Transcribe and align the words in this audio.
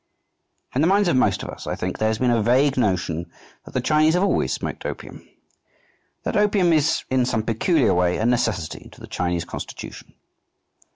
In 0.73 0.81
the 0.81 0.87
minds 0.87 1.07
of 1.09 1.15
most 1.15 1.43
of 1.43 1.49
us, 1.49 1.67
I 1.67 1.75
think, 1.75 1.99
there 1.99 2.07
has 2.07 2.17
been 2.17 2.31
a 2.31 2.41
vague 2.41 2.75
notion 2.75 3.31
that 3.65 3.75
the 3.75 3.81
Chinese 3.81 4.15
have 4.15 4.23
always 4.23 4.51
smoked 4.51 4.83
opium, 4.83 5.29
that 6.23 6.35
opium 6.35 6.73
is 6.73 7.03
in 7.11 7.23
some 7.23 7.43
peculiar 7.43 7.93
way 7.93 8.17
a 8.17 8.25
necessity 8.25 8.89
to 8.93 8.99
the 8.99 9.05
Chinese 9.05 9.45
constitution. 9.45 10.15